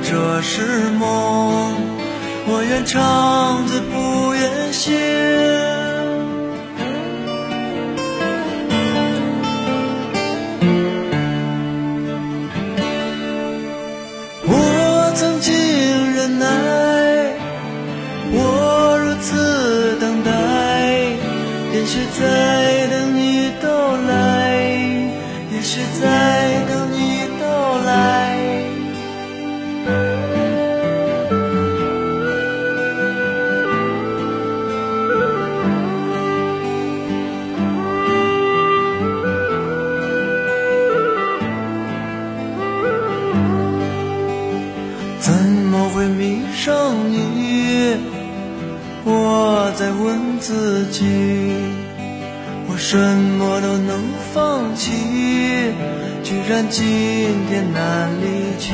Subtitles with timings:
[0.00, 1.74] 这是梦，
[2.46, 4.96] 我愿长醉不愿醒。
[14.46, 15.54] 我曾经
[16.14, 16.46] 忍耐。
[18.30, 20.30] 我如此等待，
[21.74, 24.54] 也许在等你到来，
[25.52, 26.57] 也许在
[56.28, 56.84] 居然今
[57.48, 58.68] 天难离去。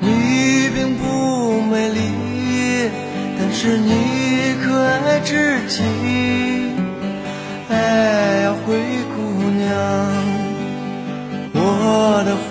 [0.00, 2.00] 你并不美丽，
[3.38, 5.84] 但是你可爱至极。
[7.68, 8.74] 哎呀，灰
[9.14, 9.20] 姑
[9.60, 9.70] 娘，
[11.54, 12.34] 我的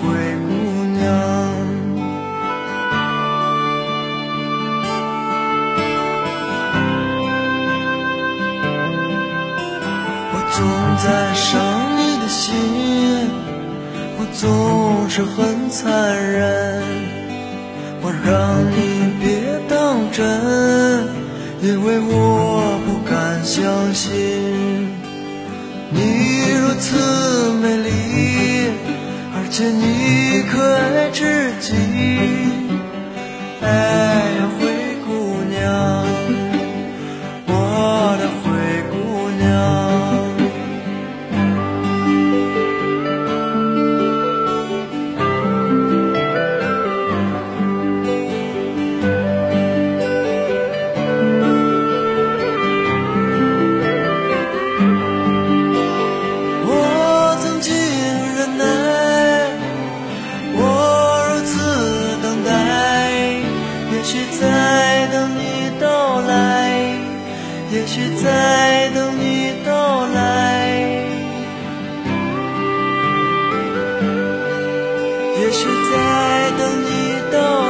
[18.30, 20.24] 让你别当真，
[21.62, 24.08] 因为我不敢相信
[25.90, 25.98] 你
[26.54, 27.88] 如此美丽，
[29.34, 31.74] 而且你可爱至极。
[33.62, 34.29] 哎
[75.50, 77.69] 也许在等你到